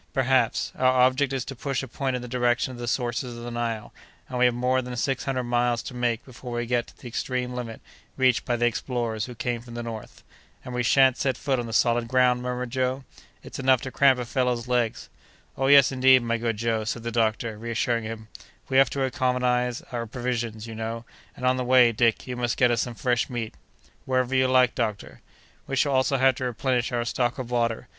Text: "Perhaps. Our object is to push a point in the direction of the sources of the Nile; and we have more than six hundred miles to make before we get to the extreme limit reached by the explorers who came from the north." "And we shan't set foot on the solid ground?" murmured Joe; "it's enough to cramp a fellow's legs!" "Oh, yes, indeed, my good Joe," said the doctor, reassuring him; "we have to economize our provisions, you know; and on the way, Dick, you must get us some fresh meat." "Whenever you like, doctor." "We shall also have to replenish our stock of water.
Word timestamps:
"Perhaps. 0.13 0.71
Our 0.75 1.01
object 1.03 1.31
is 1.31 1.45
to 1.45 1.55
push 1.55 1.83
a 1.83 1.87
point 1.87 2.15
in 2.15 2.23
the 2.23 2.27
direction 2.27 2.71
of 2.71 2.79
the 2.79 2.87
sources 2.87 3.37
of 3.37 3.43
the 3.43 3.51
Nile; 3.51 3.93
and 4.27 4.39
we 4.39 4.45
have 4.45 4.53
more 4.55 4.81
than 4.81 4.95
six 4.95 5.25
hundred 5.25 5.43
miles 5.43 5.83
to 5.83 5.93
make 5.93 6.25
before 6.25 6.53
we 6.53 6.65
get 6.65 6.87
to 6.87 6.97
the 6.97 7.07
extreme 7.07 7.53
limit 7.53 7.81
reached 8.17 8.43
by 8.43 8.55
the 8.55 8.65
explorers 8.65 9.25
who 9.27 9.35
came 9.35 9.61
from 9.61 9.75
the 9.75 9.83
north." 9.83 10.23
"And 10.65 10.73
we 10.73 10.81
shan't 10.81 11.17
set 11.17 11.37
foot 11.37 11.59
on 11.59 11.67
the 11.67 11.71
solid 11.71 12.07
ground?" 12.07 12.41
murmured 12.41 12.71
Joe; 12.71 13.03
"it's 13.43 13.59
enough 13.59 13.79
to 13.81 13.91
cramp 13.91 14.17
a 14.19 14.25
fellow's 14.25 14.67
legs!" 14.67 15.07
"Oh, 15.55 15.67
yes, 15.67 15.91
indeed, 15.91 16.23
my 16.23 16.39
good 16.39 16.57
Joe," 16.57 16.83
said 16.83 17.03
the 17.03 17.11
doctor, 17.11 17.55
reassuring 17.59 18.03
him; 18.05 18.27
"we 18.69 18.77
have 18.77 18.89
to 18.89 19.03
economize 19.03 19.83
our 19.91 20.07
provisions, 20.07 20.65
you 20.65 20.73
know; 20.73 21.05
and 21.37 21.45
on 21.45 21.57
the 21.57 21.63
way, 21.63 21.91
Dick, 21.91 22.25
you 22.25 22.35
must 22.35 22.57
get 22.57 22.71
us 22.71 22.81
some 22.81 22.95
fresh 22.95 23.29
meat." 23.29 23.53
"Whenever 24.05 24.33
you 24.33 24.47
like, 24.47 24.73
doctor." 24.73 25.21
"We 25.67 25.75
shall 25.75 25.93
also 25.93 26.17
have 26.17 26.33
to 26.37 26.45
replenish 26.45 26.91
our 26.91 27.05
stock 27.05 27.37
of 27.37 27.51
water. 27.51 27.87